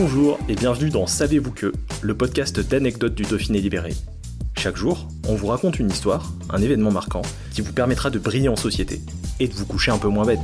Bonjour 0.00 0.38
et 0.48 0.54
bienvenue 0.54 0.90
dans 0.90 1.08
Savez-vous 1.08 1.50
que, 1.50 1.72
le 2.02 2.16
podcast 2.16 2.60
d'anecdotes 2.60 3.16
du 3.16 3.24
Dauphiné 3.24 3.60
libéré. 3.60 3.94
Chaque 4.56 4.76
jour, 4.76 5.08
on 5.26 5.34
vous 5.34 5.48
raconte 5.48 5.80
une 5.80 5.90
histoire, 5.90 6.32
un 6.50 6.62
événement 6.62 6.92
marquant, 6.92 7.22
qui 7.52 7.62
vous 7.62 7.72
permettra 7.72 8.08
de 8.08 8.20
briller 8.20 8.48
en 8.48 8.54
société 8.54 9.00
et 9.40 9.48
de 9.48 9.54
vous 9.54 9.66
coucher 9.66 9.90
un 9.90 9.98
peu 9.98 10.06
moins 10.06 10.24
bête. 10.24 10.38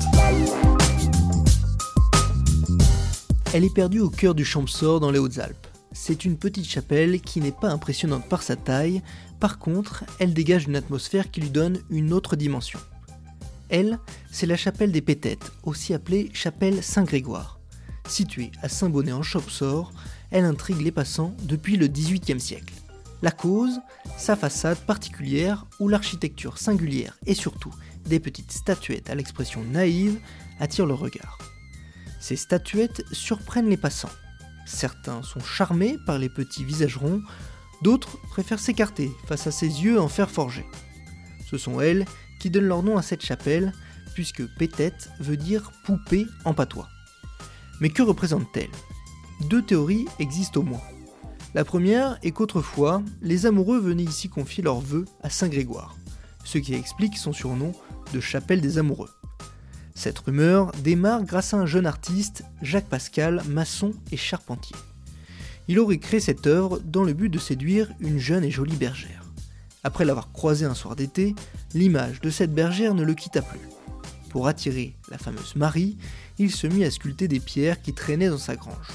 Elle 3.52 3.62
est 3.62 3.72
perdue 3.72 4.00
au 4.00 4.10
cœur 4.10 4.34
du 4.34 4.44
Champsor 4.44 4.98
dans 4.98 5.12
les 5.12 5.20
Hautes-Alpes. 5.20 5.68
C'est 5.92 6.24
une 6.24 6.36
petite 6.36 6.66
chapelle 6.66 7.20
qui 7.20 7.40
n'est 7.40 7.52
pas 7.52 7.70
impressionnante 7.70 8.28
par 8.28 8.42
sa 8.42 8.56
taille, 8.56 9.02
par 9.38 9.60
contre, 9.60 10.02
elle 10.18 10.34
dégage 10.34 10.66
une 10.66 10.74
atmosphère 10.74 11.30
qui 11.30 11.40
lui 11.40 11.50
donne 11.50 11.78
une 11.90 12.12
autre 12.12 12.34
dimension. 12.34 12.80
Elle, 13.68 14.00
c'est 14.32 14.46
la 14.46 14.56
chapelle 14.56 14.90
des 14.90 15.00
Pétètes, 15.00 15.52
aussi 15.62 15.94
appelée 15.94 16.28
chapelle 16.32 16.82
Saint-Grégoire. 16.82 17.60
Située 18.08 18.52
à 18.62 18.68
Saint-Bonnet 18.68 19.12
en 19.12 19.22
Champsor, 19.22 19.92
elle 20.30 20.44
intrigue 20.44 20.80
les 20.80 20.92
passants 20.92 21.34
depuis 21.42 21.76
le 21.76 21.88
XVIIIe 21.88 22.40
siècle. 22.40 22.74
La 23.22 23.30
cause, 23.30 23.80
sa 24.18 24.36
façade 24.36 24.78
particulière 24.78 25.66
où 25.80 25.88
l'architecture 25.88 26.58
singulière 26.58 27.16
et 27.24 27.34
surtout 27.34 27.72
des 28.04 28.20
petites 28.20 28.52
statuettes 28.52 29.08
à 29.08 29.14
l'expression 29.14 29.64
naïve 29.64 30.18
attirent 30.60 30.86
le 30.86 30.94
regard. 30.94 31.38
Ces 32.20 32.36
statuettes 32.36 33.02
surprennent 33.12 33.68
les 33.68 33.76
passants. 33.76 34.10
Certains 34.66 35.22
sont 35.22 35.40
charmés 35.40 35.96
par 36.06 36.18
les 36.18 36.28
petits 36.28 36.64
visages 36.64 36.96
ronds, 36.96 37.22
d'autres 37.82 38.18
préfèrent 38.30 38.60
s'écarter 38.60 39.10
face 39.26 39.46
à 39.46 39.50
ces 39.50 39.82
yeux 39.82 40.00
en 40.00 40.08
fer 40.08 40.30
forgé. 40.30 40.66
Ce 41.50 41.56
sont 41.56 41.80
elles 41.80 42.04
qui 42.40 42.50
donnent 42.50 42.68
leur 42.68 42.82
nom 42.82 42.98
à 42.98 43.02
cette 43.02 43.24
chapelle, 43.24 43.72
puisque 44.14 44.46
pétette 44.58 45.10
veut 45.18 45.36
dire 45.36 45.72
poupée 45.84 46.26
en 46.44 46.54
patois. 46.54 46.88
Mais 47.80 47.90
que 47.90 48.02
représente-t-elle 48.02 48.70
Deux 49.48 49.62
théories 49.62 50.06
existent 50.18 50.60
au 50.60 50.64
moins. 50.64 50.82
La 51.54 51.64
première 51.64 52.18
est 52.22 52.32
qu'autrefois, 52.32 53.02
les 53.22 53.46
amoureux 53.46 53.78
venaient 53.78 54.02
ici 54.02 54.28
confier 54.28 54.62
leurs 54.62 54.80
vœux 54.80 55.04
à 55.22 55.30
Saint 55.30 55.48
Grégoire, 55.48 55.96
ce 56.44 56.58
qui 56.58 56.74
explique 56.74 57.16
son 57.16 57.32
surnom 57.32 57.72
de 58.12 58.20
chapelle 58.20 58.60
des 58.60 58.78
amoureux. 58.78 59.10
Cette 59.94 60.18
rumeur 60.18 60.72
démarre 60.82 61.22
grâce 61.22 61.54
à 61.54 61.58
un 61.58 61.66
jeune 61.66 61.86
artiste, 61.86 62.44
Jacques 62.62 62.88
Pascal, 62.88 63.42
maçon 63.48 63.92
et 64.10 64.16
charpentier. 64.16 64.76
Il 65.68 65.78
aurait 65.78 65.98
créé 65.98 66.20
cette 66.20 66.46
œuvre 66.46 66.80
dans 66.80 67.04
le 67.04 67.12
but 67.12 67.28
de 67.28 67.38
séduire 67.38 67.90
une 68.00 68.18
jeune 68.18 68.44
et 68.44 68.50
jolie 68.50 68.76
bergère. 68.76 69.22
Après 69.84 70.04
l'avoir 70.04 70.32
croisée 70.32 70.66
un 70.66 70.74
soir 70.74 70.96
d'été, 70.96 71.34
l'image 71.72 72.20
de 72.20 72.30
cette 72.30 72.52
bergère 72.52 72.94
ne 72.94 73.04
le 73.04 73.14
quitta 73.14 73.42
plus. 73.42 73.60
Pour 74.34 74.48
attirer 74.48 74.96
la 75.12 75.16
fameuse 75.16 75.54
Marie, 75.54 75.96
il 76.40 76.50
se 76.50 76.66
mit 76.66 76.82
à 76.82 76.90
sculpter 76.90 77.28
des 77.28 77.38
pierres 77.38 77.80
qui 77.80 77.92
traînaient 77.92 78.30
dans 78.30 78.36
sa 78.36 78.56
grange. 78.56 78.88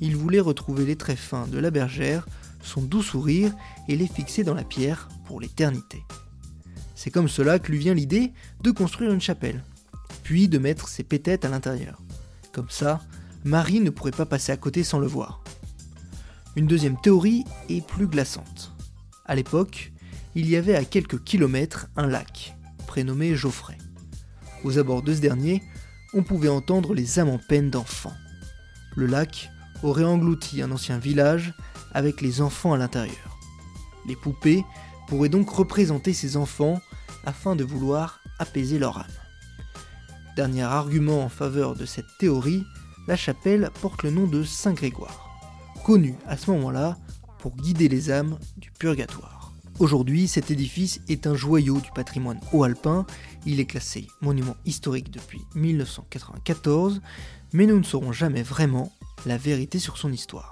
Il 0.00 0.16
voulait 0.16 0.40
retrouver 0.40 0.86
les 0.86 0.96
traits 0.96 1.18
fins 1.18 1.46
de 1.46 1.58
la 1.58 1.70
bergère, 1.70 2.26
son 2.62 2.80
doux 2.80 3.02
sourire, 3.02 3.52
et 3.86 3.96
les 3.96 4.06
fixer 4.06 4.44
dans 4.44 4.54
la 4.54 4.64
pierre 4.64 5.10
pour 5.26 5.42
l'éternité. 5.42 6.02
C'est 6.94 7.10
comme 7.10 7.28
cela 7.28 7.58
que 7.58 7.70
lui 7.70 7.76
vient 7.76 7.92
l'idée 7.92 8.32
de 8.62 8.70
construire 8.70 9.12
une 9.12 9.20
chapelle, 9.20 9.62
puis 10.22 10.48
de 10.48 10.56
mettre 10.56 10.88
ses 10.88 11.04
pétettes 11.04 11.44
à 11.44 11.50
l'intérieur. 11.50 12.00
Comme 12.54 12.70
ça, 12.70 13.02
Marie 13.44 13.80
ne 13.80 13.90
pourrait 13.90 14.10
pas 14.10 14.24
passer 14.24 14.52
à 14.52 14.56
côté 14.56 14.84
sans 14.84 15.00
le 15.00 15.06
voir. 15.06 15.44
Une 16.56 16.66
deuxième 16.66 16.98
théorie 16.98 17.44
est 17.68 17.86
plus 17.86 18.06
glaçante. 18.06 18.72
À 19.26 19.34
l'époque, 19.34 19.92
il 20.34 20.48
y 20.48 20.56
avait 20.56 20.76
à 20.76 20.86
quelques 20.86 21.22
kilomètres 21.24 21.88
un 21.94 22.06
lac, 22.06 22.56
prénommé 22.86 23.36
Geoffrey. 23.36 23.76
Aux 24.64 24.78
abords 24.78 25.02
de 25.02 25.14
ce 25.14 25.20
dernier, 25.20 25.62
on 26.14 26.22
pouvait 26.22 26.48
entendre 26.48 26.94
les 26.94 27.18
âmes 27.18 27.28
en 27.28 27.38
peine 27.38 27.70
d'enfants. 27.70 28.16
Le 28.96 29.06
lac 29.06 29.50
aurait 29.82 30.04
englouti 30.04 30.62
un 30.62 30.72
ancien 30.72 30.98
village 30.98 31.54
avec 31.92 32.20
les 32.20 32.40
enfants 32.40 32.72
à 32.72 32.78
l'intérieur. 32.78 33.38
Les 34.06 34.16
poupées 34.16 34.64
pourraient 35.06 35.28
donc 35.28 35.48
représenter 35.50 36.12
ces 36.12 36.36
enfants 36.36 36.80
afin 37.24 37.56
de 37.56 37.64
vouloir 37.64 38.20
apaiser 38.38 38.78
leur 38.78 38.98
âme. 38.98 39.06
Dernier 40.36 40.62
argument 40.62 41.22
en 41.22 41.28
faveur 41.28 41.74
de 41.74 41.84
cette 41.84 42.16
théorie, 42.18 42.64
la 43.06 43.16
chapelle 43.16 43.70
porte 43.80 44.02
le 44.02 44.10
nom 44.10 44.26
de 44.26 44.42
Saint 44.42 44.72
Grégoire, 44.72 45.28
connu 45.84 46.14
à 46.26 46.36
ce 46.36 46.50
moment-là 46.50 46.96
pour 47.38 47.56
guider 47.56 47.88
les 47.88 48.10
âmes 48.10 48.38
du 48.56 48.70
purgatoire. 48.70 49.37
Aujourd'hui, 49.78 50.26
cet 50.26 50.50
édifice 50.50 51.00
est 51.08 51.28
un 51.28 51.36
joyau 51.36 51.78
du 51.80 51.90
patrimoine 51.92 52.40
haut-alpin. 52.52 53.06
Il 53.46 53.60
est 53.60 53.64
classé 53.64 54.08
monument 54.20 54.56
historique 54.64 55.12
depuis 55.12 55.40
1994, 55.54 57.00
mais 57.52 57.64
nous 57.64 57.78
ne 57.78 57.84
saurons 57.84 58.10
jamais 58.10 58.42
vraiment 58.42 58.92
la 59.24 59.36
vérité 59.36 59.78
sur 59.78 59.96
son 59.96 60.12
histoire. 60.12 60.50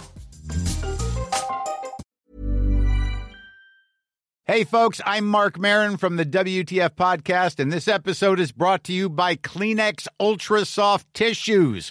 Hey 4.47 4.65
folks, 4.65 5.01
I'm 5.05 5.25
Mark 5.25 5.59
Marin 5.59 5.97
from 5.97 6.17
the 6.17 6.25
WTF 6.25 6.91
podcast 6.91 7.59
and 7.59 7.73
this 7.73 7.89
episode 7.89 8.39
is 8.39 8.53
brought 8.53 8.85
to 8.85 8.93
you 8.93 9.09
by 9.09 9.35
Kleenex 9.35 10.07
Ultra 10.21 10.65
Soft 10.65 11.05
Tissues. 11.15 11.91